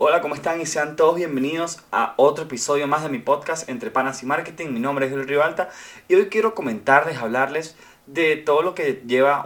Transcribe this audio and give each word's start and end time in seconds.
Hola, 0.00 0.20
¿cómo 0.20 0.36
están? 0.36 0.60
Y 0.60 0.66
sean 0.66 0.94
todos 0.94 1.16
bienvenidos 1.16 1.80
a 1.90 2.14
otro 2.18 2.44
episodio 2.44 2.86
más 2.86 3.02
de 3.02 3.08
mi 3.08 3.18
podcast 3.18 3.68
Entre 3.68 3.90
Panas 3.90 4.22
y 4.22 4.26
Marketing. 4.26 4.68
Mi 4.68 4.78
nombre 4.78 5.06
es 5.06 5.10
Julio 5.10 5.26
Rivalta 5.26 5.70
y 6.06 6.14
hoy 6.14 6.28
quiero 6.28 6.54
comentarles, 6.54 7.18
hablarles 7.18 7.76
de 8.06 8.36
todo 8.36 8.62
lo 8.62 8.76
que 8.76 9.02
lleva 9.08 9.44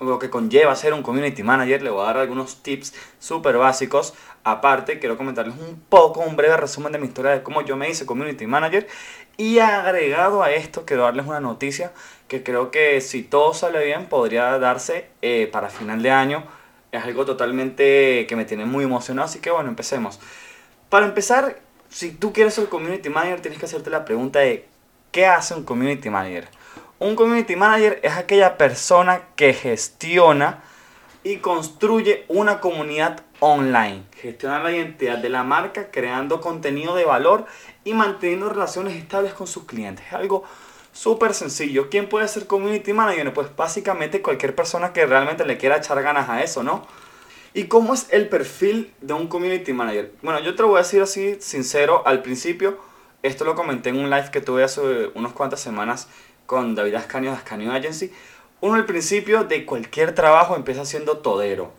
lo 0.00 0.18
que 0.18 0.30
conlleva 0.30 0.74
ser 0.74 0.94
un 0.94 1.04
community 1.04 1.44
manager. 1.44 1.80
Le 1.80 1.90
voy 1.90 2.02
a 2.02 2.06
dar 2.06 2.18
algunos 2.18 2.60
tips 2.64 2.92
súper 3.20 3.56
básicos. 3.56 4.14
Aparte, 4.42 4.98
quiero 4.98 5.16
comentarles 5.16 5.54
un 5.54 5.80
poco, 5.88 6.22
un 6.22 6.34
breve 6.34 6.56
resumen 6.56 6.90
de 6.90 6.98
mi 6.98 7.06
historia 7.06 7.30
de 7.30 7.44
cómo 7.44 7.62
yo 7.62 7.76
me 7.76 7.88
hice 7.88 8.04
community 8.04 8.48
manager. 8.48 8.88
Y 9.36 9.60
agregado 9.60 10.42
a 10.42 10.50
esto, 10.50 10.84
quiero 10.84 11.04
darles 11.04 11.24
una 11.24 11.38
noticia 11.38 11.92
que 12.26 12.42
creo 12.42 12.72
que 12.72 13.00
si 13.00 13.22
todo 13.22 13.54
sale 13.54 13.84
bien 13.84 14.06
podría 14.06 14.58
darse 14.58 15.06
eh, 15.22 15.48
para 15.52 15.68
final 15.68 16.02
de 16.02 16.10
año 16.10 16.44
es 16.98 17.04
algo 17.04 17.24
totalmente 17.24 18.26
que 18.28 18.36
me 18.36 18.44
tiene 18.44 18.64
muy 18.64 18.84
emocionado, 18.84 19.26
así 19.26 19.40
que 19.40 19.50
bueno, 19.50 19.68
empecemos. 19.68 20.20
Para 20.88 21.06
empezar, 21.06 21.60
si 21.88 22.12
tú 22.12 22.32
quieres 22.32 22.54
ser 22.54 22.68
community 22.68 23.08
manager, 23.08 23.40
tienes 23.40 23.58
que 23.58 23.66
hacerte 23.66 23.90
la 23.90 24.04
pregunta 24.04 24.40
de 24.40 24.68
¿qué 25.10 25.26
hace 25.26 25.54
un 25.54 25.64
community 25.64 26.10
manager? 26.10 26.48
Un 26.98 27.16
community 27.16 27.56
manager 27.56 28.00
es 28.02 28.12
aquella 28.12 28.56
persona 28.56 29.22
que 29.36 29.52
gestiona 29.52 30.62
y 31.22 31.38
construye 31.38 32.24
una 32.28 32.60
comunidad 32.60 33.22
online. 33.40 34.04
Gestiona 34.20 34.62
la 34.62 34.72
identidad 34.72 35.18
de 35.18 35.28
la 35.28 35.42
marca, 35.42 35.90
creando 35.90 36.40
contenido 36.40 36.94
de 36.94 37.04
valor 37.04 37.46
y 37.82 37.94
manteniendo 37.94 38.48
relaciones 38.48 38.94
estables 38.94 39.34
con 39.34 39.46
sus 39.46 39.64
clientes. 39.64 40.06
Es 40.06 40.12
algo 40.12 40.44
Súper 40.94 41.34
sencillo. 41.34 41.90
¿Quién 41.90 42.08
puede 42.08 42.28
ser 42.28 42.46
community 42.46 42.92
manager? 42.92 43.34
Pues 43.34 43.48
básicamente 43.56 44.22
cualquier 44.22 44.54
persona 44.54 44.92
que 44.92 45.04
realmente 45.04 45.44
le 45.44 45.58
quiera 45.58 45.78
echar 45.78 46.00
ganas 46.04 46.28
a 46.28 46.44
eso, 46.44 46.62
¿no? 46.62 46.86
¿Y 47.52 47.64
cómo 47.64 47.94
es 47.94 48.06
el 48.10 48.28
perfil 48.28 48.94
de 49.00 49.12
un 49.12 49.26
community 49.26 49.72
manager? 49.72 50.12
Bueno, 50.22 50.38
yo 50.38 50.54
te 50.54 50.62
lo 50.62 50.68
voy 50.68 50.76
a 50.78 50.82
decir 50.82 51.02
así, 51.02 51.36
sincero, 51.40 52.04
al 52.06 52.22
principio, 52.22 52.78
esto 53.24 53.44
lo 53.44 53.56
comenté 53.56 53.88
en 53.88 53.98
un 53.98 54.08
live 54.08 54.30
que 54.30 54.40
tuve 54.40 54.62
hace 54.62 55.10
unas 55.14 55.32
cuantas 55.32 55.60
semanas 55.60 56.06
con 56.46 56.76
David 56.76 56.94
Ascanio 56.94 57.32
de 57.32 57.38
Ascanio 57.38 57.72
Agency. 57.72 58.12
Uno 58.60 58.74
al 58.74 58.86
principio 58.86 59.42
de 59.42 59.66
cualquier 59.66 60.14
trabajo 60.14 60.54
empieza 60.54 60.84
siendo 60.84 61.18
todero. 61.18 61.72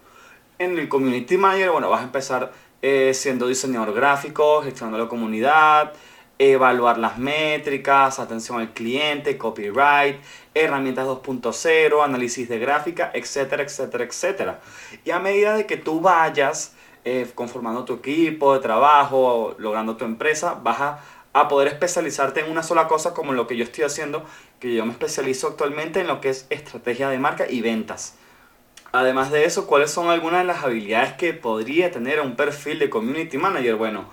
En 0.60 0.78
el 0.78 0.90
community 0.90 1.38
manager, 1.38 1.72
bueno, 1.72 1.90
vas 1.90 2.02
a 2.02 2.04
empezar 2.04 2.52
eh, 2.82 3.14
siendo 3.14 3.48
diseñador 3.48 3.94
gráfico, 3.94 4.62
gestionando 4.62 4.98
la 4.98 5.08
comunidad, 5.08 5.94
evaluar 6.38 6.98
las 6.98 7.18
métricas, 7.18 8.20
atención 8.20 8.60
al 8.60 8.74
cliente, 8.74 9.38
copyright, 9.38 10.18
herramientas 10.54 11.08
2.0, 11.08 12.04
análisis 12.04 12.50
de 12.50 12.60
gráfica, 12.60 13.12
etcétera, 13.14 13.64
etcétera, 13.64 14.04
etcétera. 14.04 14.60
Y 15.04 15.12
a 15.12 15.20
medida 15.20 15.56
de 15.56 15.66
que 15.66 15.78
tú 15.78 16.02
vayas 16.02 16.74
eh, 17.06 17.30
conformando 17.36 17.86
tu 17.86 17.94
equipo 17.96 18.54
de 18.54 18.60
trabajo, 18.60 19.56
logrando 19.60 19.96
tu 19.96 20.06
empresa, 20.06 20.60
vas 20.62 20.82
a, 20.82 21.00
a, 21.34 21.48
poder 21.48 21.70
especializarte 21.70 22.42
en 22.42 22.52
una 22.52 22.64
sola 22.64 22.88
cosa 22.88 23.14
como 23.14 23.34
lo 23.34 23.48
que 23.48 23.56
yo 23.56 23.64
estoy 23.64 23.84
haciendo, 23.84 24.26
que 24.60 24.74
yo 24.74 24.86
me 24.86 24.92
especializo 24.92 25.48
actualmente 25.48 26.02
en 26.02 26.08
lo 26.08 26.20
que 26.20 26.30
es 26.30 26.48
estrategia 26.50 27.10
de 27.10 27.20
marca 27.20 27.46
y 27.50 27.62
ventas. 27.62 28.18
Además 28.92 29.30
de 29.30 29.44
eso, 29.44 29.68
¿cuáles 29.68 29.92
son 29.92 30.10
algunas 30.10 30.40
de 30.40 30.46
las 30.46 30.64
habilidades 30.64 31.14
que 31.14 31.34
podría 31.34 31.92
tener 31.92 32.22
un 32.22 32.36
perfil 32.36 32.80
de 32.80 32.90
community 32.90 33.38
manager? 33.38 33.76
Bueno, 33.76 34.06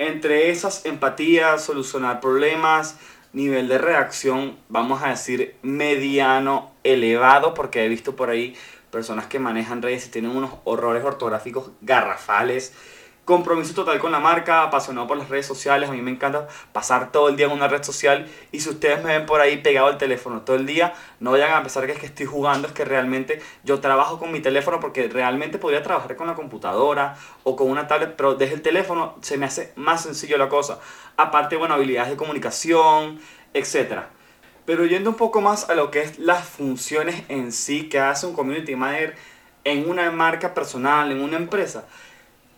entre 0.00 0.50
esas 0.50 0.86
empatías, 0.86 1.62
solucionar 1.62 2.20
problemas, 2.20 2.96
nivel 3.34 3.68
de 3.68 3.76
reacción, 3.76 4.56
vamos 4.70 5.02
a 5.02 5.10
decir 5.10 5.56
mediano, 5.60 6.72
elevado, 6.84 7.52
porque 7.52 7.84
he 7.84 7.88
visto 7.88 8.16
por 8.16 8.30
ahí 8.30 8.56
personas 8.90 9.26
que 9.26 9.38
manejan 9.38 9.82
redes 9.82 10.06
y 10.06 10.10
tienen 10.10 10.34
unos 10.34 10.52
horrores 10.64 11.04
ortográficos 11.04 11.70
garrafales 11.82 12.72
compromiso 13.24 13.74
total 13.74 13.98
con 13.98 14.12
la 14.12 14.18
marca, 14.18 14.62
apasionado 14.62 15.06
por 15.06 15.16
las 15.16 15.28
redes 15.28 15.46
sociales. 15.46 15.88
A 15.88 15.92
mí 15.92 16.02
me 16.02 16.10
encanta 16.10 16.48
pasar 16.72 17.12
todo 17.12 17.28
el 17.28 17.36
día 17.36 17.46
en 17.46 17.52
una 17.52 17.68
red 17.68 17.82
social. 17.82 18.28
Y 18.50 18.60
si 18.60 18.70
ustedes 18.70 19.02
me 19.04 19.16
ven 19.16 19.26
por 19.26 19.40
ahí 19.40 19.58
pegado 19.58 19.86
al 19.86 19.98
teléfono 19.98 20.42
todo 20.42 20.56
el 20.56 20.66
día, 20.66 20.94
no 21.20 21.32
vayan 21.32 21.52
a 21.52 21.62
pensar 21.62 21.86
que 21.86 21.92
es 21.92 21.98
que 21.98 22.06
estoy 22.06 22.26
jugando, 22.26 22.66
es 22.66 22.74
que 22.74 22.84
realmente 22.84 23.40
yo 23.62 23.80
trabajo 23.80 24.18
con 24.18 24.32
mi 24.32 24.40
teléfono 24.40 24.80
porque 24.80 25.08
realmente 25.08 25.58
podría 25.58 25.82
trabajar 25.82 26.16
con 26.16 26.26
la 26.26 26.34
computadora 26.34 27.16
o 27.44 27.56
con 27.56 27.70
una 27.70 27.86
tablet, 27.86 28.16
pero 28.16 28.34
desde 28.34 28.54
el 28.54 28.62
teléfono 28.62 29.16
se 29.20 29.38
me 29.38 29.46
hace 29.46 29.72
más 29.76 30.02
sencillo 30.02 30.36
la 30.36 30.48
cosa. 30.48 30.80
Aparte, 31.16 31.56
bueno, 31.56 31.74
habilidades 31.74 32.10
de 32.10 32.16
comunicación, 32.16 33.20
etc. 33.54 34.02
Pero 34.64 34.86
yendo 34.86 35.10
un 35.10 35.16
poco 35.16 35.40
más 35.40 35.70
a 35.70 35.74
lo 35.74 35.90
que 35.90 36.02
es 36.02 36.18
las 36.18 36.44
funciones 36.48 37.22
en 37.28 37.52
sí 37.52 37.88
que 37.88 38.00
hace 38.00 38.26
un 38.26 38.34
community 38.34 38.74
manager 38.74 39.14
en 39.64 39.88
una 39.88 40.10
marca 40.10 40.54
personal, 40.54 41.12
en 41.12 41.20
una 41.20 41.36
empresa 41.36 41.84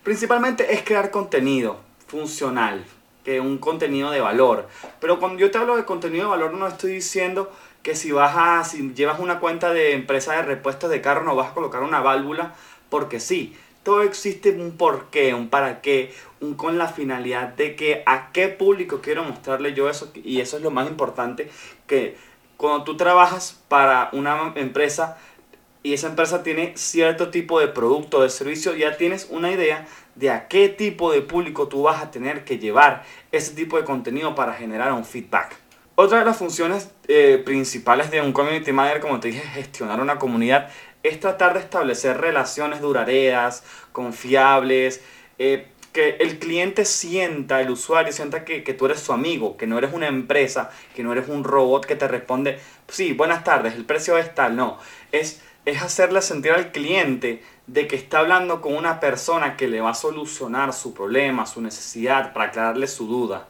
Principalmente 0.02 0.74
es 0.74 0.82
crear 0.82 1.12
contenido 1.12 1.78
funcional, 2.08 2.84
que 3.24 3.38
un 3.40 3.58
contenido 3.58 4.10
de 4.10 4.20
valor. 4.20 4.68
Pero 5.00 5.20
cuando 5.20 5.38
yo 5.38 5.50
te 5.50 5.58
hablo 5.58 5.76
de 5.76 5.84
contenido 5.84 6.24
de 6.24 6.30
valor 6.30 6.54
no 6.54 6.66
estoy 6.66 6.92
diciendo 6.92 7.52
que 7.84 7.94
si 7.94 8.10
vas 8.10 8.34
a 8.36 8.64
si 8.64 8.92
llevas 8.94 9.20
una 9.20 9.38
cuenta 9.38 9.72
de 9.72 9.92
empresa 9.92 10.34
de 10.34 10.42
repuestos 10.42 10.90
de 10.90 11.00
carro 11.00 11.24
no 11.24 11.36
vas 11.36 11.50
a 11.50 11.54
colocar 11.54 11.82
una 11.82 12.00
válvula 12.00 12.54
porque 12.90 13.20
sí. 13.20 13.56
Todo 13.84 14.02
existe 14.02 14.52
un 14.52 14.76
porqué, 14.76 15.34
un 15.34 15.48
para 15.48 15.80
qué, 15.80 16.14
un 16.40 16.54
con 16.54 16.78
la 16.78 16.86
finalidad 16.86 17.48
de 17.48 17.74
que 17.74 18.04
a 18.06 18.30
qué 18.30 18.46
público 18.48 19.00
quiero 19.02 19.24
mostrarle 19.24 19.74
yo 19.74 19.90
eso 19.90 20.12
y 20.14 20.40
eso 20.40 20.56
es 20.56 20.62
lo 20.62 20.70
más 20.70 20.88
importante 20.88 21.50
que 21.88 22.16
cuando 22.56 22.84
tú 22.84 22.96
trabajas 22.96 23.60
para 23.66 24.08
una 24.12 24.52
empresa 24.54 25.18
y 25.82 25.94
esa 25.94 26.08
empresa 26.08 26.42
tiene 26.42 26.72
cierto 26.76 27.30
tipo 27.30 27.58
de 27.58 27.68
producto 27.68 28.18
o 28.18 28.22
de 28.22 28.30
servicio, 28.30 28.74
ya 28.74 28.96
tienes 28.96 29.26
una 29.30 29.50
idea 29.50 29.86
de 30.14 30.30
a 30.30 30.48
qué 30.48 30.68
tipo 30.68 31.12
de 31.12 31.22
público 31.22 31.68
tú 31.68 31.82
vas 31.82 32.02
a 32.02 32.10
tener 32.10 32.44
que 32.44 32.58
llevar 32.58 33.04
ese 33.32 33.54
tipo 33.54 33.76
de 33.76 33.84
contenido 33.84 34.34
para 34.34 34.54
generar 34.54 34.92
un 34.92 35.04
feedback. 35.04 35.56
Otra 35.94 36.20
de 36.20 36.24
las 36.24 36.36
funciones 36.36 36.90
eh, 37.08 37.42
principales 37.44 38.10
de 38.10 38.20
un 38.20 38.32
community 38.32 38.72
manager, 38.72 39.00
como 39.00 39.20
te 39.20 39.28
dije, 39.28 39.40
gestionar 39.40 40.00
una 40.00 40.18
comunidad, 40.18 40.70
es 41.02 41.18
tratar 41.20 41.54
de 41.54 41.60
establecer 41.60 42.18
relaciones 42.18 42.80
duraderas, 42.80 43.64
confiables, 43.92 45.02
eh, 45.38 45.66
que 45.92 46.16
el 46.20 46.38
cliente 46.38 46.86
sienta, 46.86 47.60
el 47.60 47.70
usuario 47.70 48.12
sienta 48.12 48.44
que, 48.44 48.64
que, 48.64 48.72
tú 48.72 48.86
eres 48.86 49.00
su 49.00 49.12
amigo, 49.12 49.58
que 49.58 49.66
no 49.66 49.76
eres 49.76 49.92
una 49.92 50.08
empresa, 50.08 50.70
que 50.94 51.02
no 51.02 51.12
eres 51.12 51.28
un 51.28 51.44
robot 51.44 51.84
que 51.84 51.96
te 51.96 52.08
responde, 52.08 52.58
sí, 52.88 53.12
buenas 53.12 53.44
tardes, 53.44 53.74
el 53.74 53.84
precio 53.84 54.16
es 54.16 54.34
tal, 54.34 54.56
no, 54.56 54.78
es 55.10 55.42
es 55.64 55.82
hacerle 55.82 56.22
sentir 56.22 56.52
al 56.52 56.72
cliente 56.72 57.42
de 57.66 57.86
que 57.86 57.96
está 57.96 58.18
hablando 58.18 58.60
con 58.60 58.74
una 58.74 59.00
persona 59.00 59.56
que 59.56 59.68
le 59.68 59.80
va 59.80 59.90
a 59.90 59.94
solucionar 59.94 60.72
su 60.72 60.92
problema, 60.92 61.46
su 61.46 61.60
necesidad, 61.60 62.32
para 62.32 62.46
aclararle 62.46 62.86
su 62.86 63.06
duda. 63.06 63.46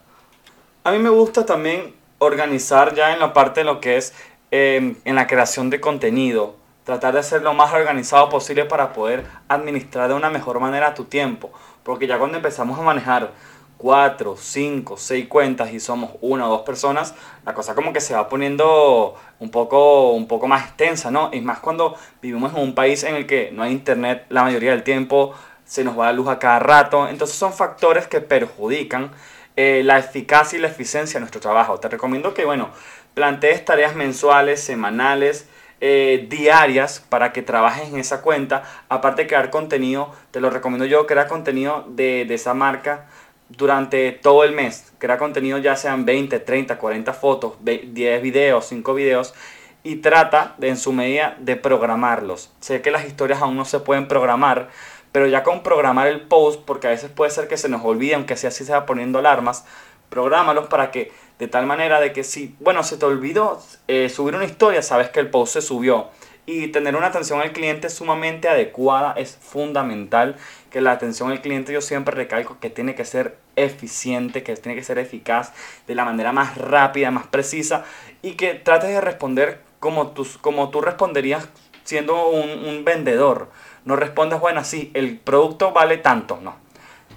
A 0.84 0.92
mí 0.92 0.98
me 0.98 1.08
gusta 1.08 1.46
también 1.46 1.94
organizar 2.18 2.94
ya 2.94 3.12
en 3.12 3.20
la 3.20 3.32
parte 3.32 3.60
de 3.60 3.64
lo 3.64 3.80
que 3.80 3.96
es 3.96 4.12
em, 4.50 4.96
en 5.04 5.14
la 5.14 5.26
creación 5.26 5.70
de 5.70 5.80
contenido, 5.80 6.56
tratar 6.84 7.14
de 7.14 7.22
ser 7.22 7.42
lo 7.42 7.54
más 7.54 7.72
organizado 7.72 8.28
posible 8.28 8.64
para 8.64 8.92
poder 8.92 9.24
administrar 9.48 10.08
de 10.08 10.14
una 10.14 10.30
mejor 10.30 10.60
manera 10.60 10.94
tu 10.94 11.04
tiempo, 11.04 11.50
porque 11.82 12.06
ya 12.06 12.18
cuando 12.18 12.36
empezamos 12.36 12.78
a 12.78 12.82
manejar 12.82 13.32
cuatro, 13.82 14.36
cinco, 14.38 14.96
seis 14.96 15.26
cuentas 15.26 15.72
y 15.72 15.80
somos 15.80 16.12
una 16.20 16.46
o 16.46 16.50
dos 16.50 16.62
personas, 16.62 17.16
la 17.44 17.52
cosa 17.52 17.74
como 17.74 17.92
que 17.92 18.00
se 18.00 18.14
va 18.14 18.28
poniendo 18.28 19.16
un 19.40 19.50
poco, 19.50 20.12
un 20.12 20.28
poco 20.28 20.46
más 20.46 20.68
extensa, 20.68 21.10
¿no? 21.10 21.30
Y 21.32 21.40
más 21.40 21.58
cuando 21.58 21.96
vivimos 22.22 22.54
en 22.54 22.60
un 22.60 22.76
país 22.76 23.02
en 23.02 23.16
el 23.16 23.26
que 23.26 23.50
no 23.52 23.64
hay 23.64 23.72
internet 23.72 24.24
la 24.28 24.44
mayoría 24.44 24.70
del 24.70 24.84
tiempo, 24.84 25.34
se 25.64 25.82
nos 25.82 25.98
va 25.98 26.06
la 26.06 26.12
luz 26.12 26.28
a 26.28 26.38
cada 26.38 26.60
rato, 26.60 27.08
entonces 27.08 27.36
son 27.36 27.52
factores 27.52 28.06
que 28.06 28.20
perjudican 28.20 29.10
eh, 29.56 29.82
la 29.84 29.98
eficacia 29.98 30.56
y 30.56 30.62
la 30.62 30.68
eficiencia 30.68 31.14
de 31.14 31.22
nuestro 31.22 31.40
trabajo. 31.40 31.80
Te 31.80 31.88
recomiendo 31.88 32.34
que, 32.34 32.44
bueno, 32.44 32.70
plantees 33.14 33.64
tareas 33.64 33.96
mensuales, 33.96 34.62
semanales, 34.62 35.48
eh, 35.80 36.28
diarias 36.30 37.04
para 37.08 37.32
que 37.32 37.42
trabajes 37.42 37.88
en 37.88 37.98
esa 37.98 38.22
cuenta. 38.22 38.62
Aparte 38.88 39.22
de 39.22 39.28
crear 39.28 39.50
contenido, 39.50 40.14
te 40.30 40.40
lo 40.40 40.50
recomiendo 40.50 40.84
yo, 40.84 41.08
crear 41.08 41.26
contenido 41.26 41.84
de 41.88 42.32
esa 42.32 42.54
marca 42.54 43.08
durante 43.56 44.12
todo 44.12 44.44
el 44.44 44.52
mes. 44.52 44.92
Crea 44.98 45.18
contenido 45.18 45.58
ya 45.58 45.76
sean 45.76 46.04
20, 46.04 46.40
30, 46.40 46.78
40 46.78 47.12
fotos, 47.12 47.54
10 47.60 48.22
videos, 48.22 48.66
5 48.66 48.94
videos 48.94 49.34
y 49.82 49.96
trata 49.96 50.54
de 50.58 50.68
en 50.68 50.76
su 50.76 50.92
medida 50.92 51.36
de 51.40 51.56
programarlos. 51.56 52.50
Sé 52.60 52.82
que 52.82 52.90
las 52.90 53.06
historias 53.06 53.42
aún 53.42 53.56
no 53.56 53.64
se 53.64 53.80
pueden 53.80 54.08
programar, 54.08 54.68
pero 55.10 55.26
ya 55.26 55.42
con 55.42 55.62
programar 55.62 56.08
el 56.08 56.22
post, 56.22 56.62
porque 56.64 56.86
a 56.86 56.90
veces 56.90 57.10
puede 57.10 57.30
ser 57.30 57.48
que 57.48 57.56
se 57.56 57.68
nos 57.68 57.84
olvide, 57.84 58.14
aunque 58.14 58.36
sea 58.36 58.48
así 58.48 58.64
se 58.64 58.72
va 58.72 58.86
poniendo 58.86 59.18
alarmas, 59.18 59.64
programalos 60.08 60.66
para 60.68 60.90
que 60.90 61.12
de 61.38 61.48
tal 61.48 61.66
manera 61.66 62.00
de 62.00 62.12
que 62.12 62.22
si, 62.22 62.54
bueno, 62.60 62.84
se 62.84 62.96
te 62.96 63.04
olvidó 63.04 63.60
eh, 63.88 64.08
subir 64.08 64.36
una 64.36 64.44
historia, 64.44 64.82
sabes 64.82 65.08
que 65.08 65.20
el 65.20 65.30
post 65.30 65.54
se 65.54 65.62
subió 65.62 66.10
y 66.44 66.68
tener 66.68 66.96
una 66.96 67.06
atención 67.06 67.40
al 67.40 67.52
cliente 67.52 67.88
sumamente 67.88 68.48
adecuada 68.48 69.12
es 69.16 69.36
fundamental. 69.40 70.36
Que 70.70 70.80
la 70.80 70.92
atención 70.92 71.30
al 71.30 71.40
cliente 71.40 71.72
yo 71.72 71.80
siempre 71.80 72.14
recalco 72.14 72.58
que 72.60 72.70
tiene 72.70 72.94
que 72.94 73.04
ser 73.04 73.36
eficiente, 73.56 74.42
que 74.42 74.56
tiene 74.56 74.76
que 74.76 74.84
ser 74.84 74.98
eficaz 74.98 75.52
de 75.86 75.94
la 75.94 76.04
manera 76.04 76.32
más 76.32 76.56
rápida, 76.56 77.10
más 77.10 77.26
precisa 77.26 77.84
y 78.22 78.32
que 78.32 78.54
trates 78.54 78.90
de 78.90 79.00
responder 79.00 79.60
como 79.80 80.08
tú, 80.08 80.26
como 80.40 80.70
tú 80.70 80.80
responderías 80.80 81.48
siendo 81.84 82.28
un, 82.28 82.84
vendedor. 82.84 83.50
No 83.84 83.96
respondas, 83.96 84.40
bueno, 84.40 84.62
sí, 84.64 84.90
el 84.94 85.18
producto 85.18 85.72
vale 85.72 85.98
tanto, 85.98 86.38
no. 86.40 86.56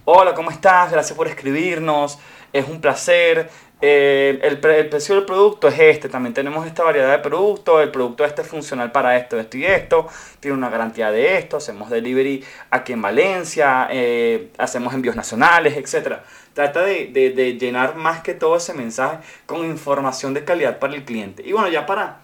hola, 0.05 0.33
¿cómo 0.33 0.49
estás? 0.51 0.91
Gracias 0.91 1.15
por 1.15 1.27
escribirnos, 1.27 2.17
es 2.51 2.67
un 2.67 2.81
placer. 2.81 3.49
El, 3.81 4.57
precio 4.60 5.16
del 5.16 5.25
producto 5.25 5.68
es 5.68 5.77
este, 5.77 6.07
también 6.07 6.33
tenemos 6.33 6.66
esta 6.66 6.83
variedad 6.83 7.12
de 7.12 7.19
productos, 7.19 7.83
el 7.83 7.92
producto 7.92 8.24
este 8.24 8.42
es 8.42 8.48
funcional 8.48 8.92
para 8.92 9.18
esto, 9.18 9.38
esto 9.38 9.57
y 9.57 9.66
esto, 9.66 10.07
tiene 10.39 10.57
una 10.57 10.69
garantía 10.69 11.12
de 11.12 11.38
esto, 11.38 11.57
hacemos 11.57 11.89
delivery 11.89 12.44
aquí 12.69 12.94
en 12.94 13.01
Valencia, 13.01 13.88
eh, 13.92 14.50
hacemos 14.57 14.94
envíos 14.94 15.16
nacionales, 15.16 15.75
etc. 15.75 16.19
Trata 16.54 16.81
de, 16.81 17.57
llenar 17.60 17.95
más 17.95 18.22
que 18.22 18.33
todo 18.33 18.56
ese 18.56 18.74
mensaje 18.74 19.18
con 19.45 19.66
información 19.66 20.33
de 20.33 20.45
calidad 20.45 20.80
para 20.80 20.95
el 20.95 21.04
cliente. 21.04 21.44
Y 21.45 21.51
bueno, 21.51 21.68
ya 21.68 21.86
para, 21.86 22.22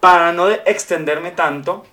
para 0.00 0.32
no 0.32 0.50
extenderme 0.50 1.30
tanto, 1.30 1.86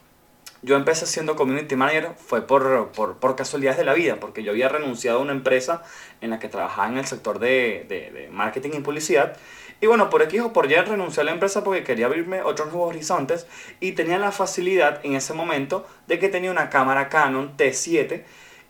yo 0.62 0.76
empecé 0.76 1.06
siendo 1.06 1.36
community 1.36 1.76
manager 1.76 2.12
fue 2.18 2.46
por, 2.46 2.92
por, 2.92 3.18
por, 3.18 3.36
casualidades 3.36 3.78
de 3.78 3.86
la 3.86 3.94
vida, 3.94 4.20
porque 4.20 4.44
yo 4.44 4.52
había 4.52 4.70
renunciado 4.70 5.20
a 5.20 5.22
una 5.22 5.34
empresa 5.34 5.84
en 6.22 6.32
la 6.32 6.40
que 6.40 6.50
trabajaba 6.50 6.88
en 6.90 6.98
el 6.98 7.06
sector 7.06 7.40
de, 7.40 7.86
de, 7.88 8.30
marketing 8.32 8.72
y 8.74 8.80
publicidad. 8.80 9.38
Y 9.80 9.86
bueno, 9.86 10.10
por 10.10 10.24
aquí 10.24 10.40
o 10.40 10.54
por 10.54 10.68
ya 10.68 10.84
renuncié 10.84 11.22
a 11.22 11.24
la 11.24 11.32
empresa 11.32 11.64
porque 11.64 11.84
quería 11.84 12.08
abrirme 12.08 12.42
otros 12.42 12.72
nuevos 12.72 12.90
horizontes 12.90 13.46
y 13.80 13.92
tenía 13.92 14.18
la 14.18 14.32
facilidad 14.32 15.00
en 15.04 15.14
ese 15.14 15.34
momento 15.34 15.88
de 16.08 16.18
que 16.18 16.30
tenía 16.30 16.50
una 16.50 16.70
cámara 16.70 17.10
Canon 17.10 17.56
T7 17.56 18.24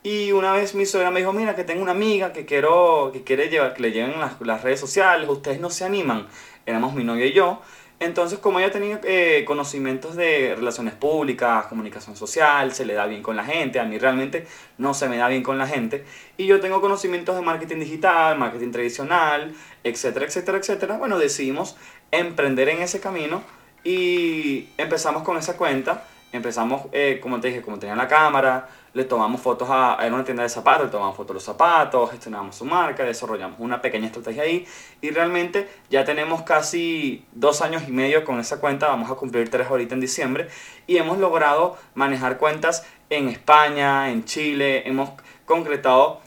y 0.03 0.31
una 0.31 0.53
vez 0.53 0.75
mi 0.75 0.85
suegra 0.85 1.11
me 1.11 1.19
dijo, 1.19 1.33
mira, 1.33 1.55
que 1.55 1.63
tengo 1.63 1.81
una 1.81 1.91
amiga 1.91 2.31
que 2.31 2.45
quiero 2.45 3.09
que 3.11 3.23
quiere 3.23 3.49
llevar, 3.49 3.73
que 3.73 3.81
le 3.81 3.91
lleven 3.91 4.19
las, 4.19 4.39
las 4.41 4.63
redes 4.63 4.79
sociales, 4.79 5.27
ustedes 5.27 5.59
no 5.59 5.69
se 5.69 5.85
animan. 5.85 6.27
Éramos 6.65 6.93
mi 6.93 7.03
novia 7.03 7.25
y 7.25 7.33
yo. 7.33 7.61
Entonces, 7.99 8.37
como 8.37 8.59
ella 8.59 8.71
tenía 8.71 9.01
eh, 9.03 9.43
conocimientos 9.47 10.15
de 10.15 10.53
relaciones 10.55 10.93
públicas, 10.93 11.65
comunicación 11.65 12.15
social, 12.15 12.71
se 12.71 12.85
le 12.85 12.93
da 12.93 13.07
bien 13.07 13.23
con 13.23 13.35
la 13.35 13.43
gente, 13.43 13.79
a 13.79 13.85
mí 13.85 13.97
realmente 13.97 14.45
no 14.77 14.93
se 14.93 15.09
me 15.09 15.17
da 15.17 15.27
bien 15.27 15.41
con 15.41 15.57
la 15.57 15.67
gente, 15.67 16.05
y 16.37 16.45
yo 16.45 16.59
tengo 16.59 16.79
conocimientos 16.79 17.35
de 17.35 17.41
marketing 17.41 17.79
digital, 17.79 18.37
marketing 18.37 18.71
tradicional, 18.71 19.51
etcétera, 19.83 20.27
etcétera, 20.27 20.59
etcétera, 20.59 20.97
bueno, 20.97 21.17
decidimos 21.17 21.75
emprender 22.11 22.69
en 22.69 22.83
ese 22.83 22.99
camino 22.99 23.41
y 23.83 24.69
empezamos 24.77 25.23
con 25.23 25.35
esa 25.37 25.57
cuenta, 25.57 26.05
empezamos, 26.31 26.83
eh, 26.91 27.19
como 27.19 27.39
te 27.39 27.47
dije, 27.47 27.63
como 27.63 27.79
tenía 27.79 27.95
la 27.95 28.07
cámara, 28.07 28.69
le 28.97 29.03
tomamos 29.03 29.39
fotos 29.41 29.69
a, 29.69 29.95
era 30.01 30.13
una 30.15 30.23
tienda 30.23 30.41
de 30.41 30.49
zapatos, 30.49 30.85
le 30.85 30.91
tomamos 30.91 31.15
fotos 31.15 31.27
de 31.29 31.33
los 31.35 31.43
zapatos, 31.43 32.09
gestionamos 32.09 32.55
su 32.55 32.65
marca, 32.65 33.03
desarrollamos 33.03 33.59
una 33.59 33.79
pequeña 33.79 34.07
estrategia 34.07 34.41
ahí. 34.41 34.67
Y 35.01 35.11
realmente 35.11 35.69
ya 35.91 36.03
tenemos 36.03 36.41
casi 36.41 37.23
dos 37.31 37.61
años 37.61 37.83
y 37.87 37.91
medio 37.91 38.25
con 38.25 38.39
esa 38.39 38.59
cuenta, 38.59 38.87
vamos 38.87 39.11
a 39.11 39.13
cumplir 39.13 39.51
tres 39.51 39.67
ahorita 39.67 39.93
en 39.93 40.01
diciembre 40.01 40.47
y 40.87 40.97
hemos 40.97 41.19
logrado 41.19 41.77
manejar 41.93 42.39
cuentas 42.39 42.87
en 43.11 43.29
España, 43.29 44.09
en 44.09 44.25
Chile, 44.25 44.87
hemos 44.87 45.11
concretado 45.45 46.19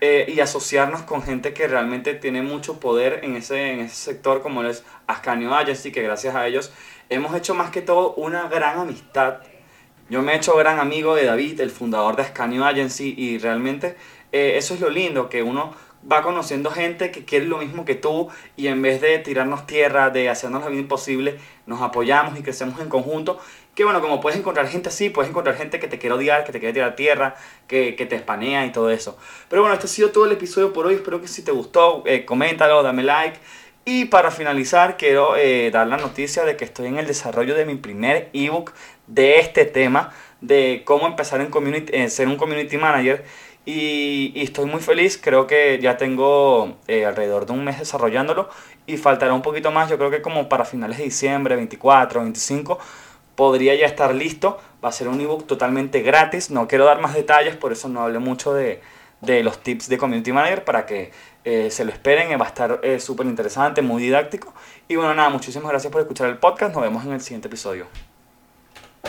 eh, 0.00 0.26
y 0.28 0.40
asociarnos 0.40 1.02
con 1.02 1.22
gente 1.22 1.54
que 1.54 1.68
realmente 1.68 2.14
tiene 2.14 2.42
mucho 2.42 2.80
poder 2.80 3.20
en 3.22 3.36
ese, 3.36 3.72
en 3.72 3.80
ese 3.80 3.94
sector 3.94 4.42
como 4.42 4.64
es 4.64 4.84
Ascanio 5.06 5.54
Agency, 5.54 5.92
que 5.92 6.02
gracias 6.02 6.34
a 6.34 6.44
ellos 6.48 6.72
hemos 7.08 7.36
hecho 7.36 7.54
más 7.54 7.70
que 7.70 7.82
todo 7.82 8.14
una 8.14 8.48
gran 8.48 8.80
amistad 8.80 9.38
yo 10.08 10.22
me 10.22 10.32
he 10.32 10.36
hecho 10.36 10.56
gran 10.56 10.78
amigo 10.78 11.14
de 11.14 11.24
David, 11.24 11.60
el 11.60 11.70
fundador 11.70 12.16
de 12.16 12.22
Ascanio 12.22 12.64
Agency, 12.64 13.14
y 13.16 13.38
realmente 13.38 13.96
eh, 14.32 14.54
eso 14.56 14.74
es 14.74 14.80
lo 14.80 14.90
lindo, 14.90 15.28
que 15.28 15.42
uno 15.42 15.74
va 16.10 16.22
conociendo 16.22 16.70
gente 16.70 17.10
que 17.10 17.24
quiere 17.24 17.46
lo 17.46 17.58
mismo 17.58 17.84
que 17.84 17.94
tú 17.94 18.28
y 18.56 18.68
en 18.68 18.80
vez 18.82 19.00
de 19.00 19.18
tirarnos 19.18 19.66
tierra, 19.66 20.10
de 20.10 20.28
hacernos 20.28 20.62
la 20.62 20.68
vida 20.68 20.80
imposible, 20.80 21.38
nos 21.66 21.82
apoyamos 21.82 22.38
y 22.38 22.42
crecemos 22.42 22.80
en 22.80 22.88
conjunto. 22.88 23.38
Que 23.74 23.84
bueno, 23.84 24.00
como 24.00 24.20
puedes 24.20 24.38
encontrar 24.38 24.68
gente 24.68 24.88
así, 24.88 25.10
puedes 25.10 25.30
encontrar 25.30 25.56
gente 25.56 25.78
que 25.78 25.88
te 25.88 25.98
quiere 25.98 26.14
odiar, 26.14 26.44
que 26.44 26.52
te 26.52 26.60
quiere 26.60 26.72
tirar 26.72 26.96
tierra, 26.96 27.34
que, 27.66 27.94
que 27.94 28.06
te 28.06 28.16
espanea 28.16 28.64
y 28.64 28.72
todo 28.72 28.90
eso. 28.90 29.18
Pero 29.48 29.62
bueno, 29.62 29.74
este 29.74 29.86
ha 29.86 29.90
sido 29.90 30.10
todo 30.10 30.24
el 30.24 30.32
episodio 30.32 30.72
por 30.72 30.86
hoy. 30.86 30.94
Espero 30.94 31.20
que 31.20 31.28
si 31.28 31.42
te 31.42 31.50
gustó, 31.50 32.02
eh, 32.06 32.24
coméntalo, 32.24 32.82
dame 32.82 33.02
like. 33.02 33.38
Y 33.84 34.06
para 34.06 34.30
finalizar, 34.30 34.96
quiero 34.96 35.36
eh, 35.36 35.70
dar 35.70 35.86
la 35.86 35.96
noticia 35.96 36.44
de 36.44 36.56
que 36.56 36.64
estoy 36.64 36.86
en 36.86 36.98
el 36.98 37.06
desarrollo 37.06 37.54
de 37.54 37.64
mi 37.66 37.76
primer 37.76 38.30
ebook 38.32 38.72
de 39.06 39.38
este 39.40 39.64
tema, 39.64 40.12
de 40.40 40.82
cómo 40.84 41.06
empezar 41.06 41.40
en 41.40 41.48
community, 41.50 42.08
ser 42.08 42.28
un 42.28 42.36
community 42.36 42.76
manager. 42.76 43.24
Y, 43.64 44.32
estoy 44.36 44.66
muy 44.66 44.80
feliz, 44.80 45.18
creo 45.20 45.46
que 45.48 45.80
ya 45.82 45.96
tengo 45.96 46.76
eh, 46.86 47.04
alrededor 47.04 47.46
de 47.46 47.52
un 47.52 47.64
mes 47.64 47.80
desarrollándolo 47.80 48.48
y 48.86 48.96
faltará 48.96 49.34
un 49.34 49.42
poquito 49.42 49.72
más, 49.72 49.90
yo 49.90 49.98
creo 49.98 50.10
que 50.10 50.22
como 50.22 50.48
para 50.48 50.64
finales 50.64 50.98
de 50.98 51.04
diciembre, 51.04 51.56
24, 51.56 52.20
25, 52.22 52.78
podría 53.34 53.74
ya 53.74 53.86
estar 53.86 54.14
listo. 54.14 54.58
Va 54.84 54.90
a 54.90 54.92
ser 54.92 55.08
un 55.08 55.20
ebook 55.20 55.46
totalmente 55.46 56.02
gratis, 56.02 56.50
no 56.50 56.68
quiero 56.68 56.84
dar 56.84 57.00
más 57.00 57.14
detalles, 57.14 57.56
por 57.56 57.72
eso 57.72 57.88
no 57.88 58.02
hablé 58.02 58.20
mucho 58.20 58.54
de, 58.54 58.80
de 59.20 59.42
los 59.42 59.58
tips 59.62 59.88
de 59.88 59.98
Community 59.98 60.32
Manager 60.32 60.64
para 60.64 60.86
que 60.86 61.10
eh, 61.44 61.70
se 61.70 61.84
lo 61.84 61.92
esperen, 61.92 62.28
va 62.40 62.44
a 62.44 62.48
estar 62.48 62.80
eh, 62.82 63.00
súper 63.00 63.26
interesante, 63.26 63.82
muy 63.82 64.02
didáctico. 64.02 64.52
Y 64.88 64.96
bueno, 64.96 65.14
nada, 65.14 65.30
muchísimas 65.30 65.70
gracias 65.70 65.92
por 65.92 66.02
escuchar 66.02 66.28
el 66.28 66.38
podcast, 66.38 66.74
nos 66.74 66.82
vemos 66.82 67.04
en 67.04 67.12
el 67.12 67.20
siguiente 67.20 67.48
episodio. 67.48 67.86